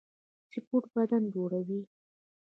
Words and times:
سپورټ 0.51 0.85
بدن 0.95 1.23
جوړوي 1.33 1.81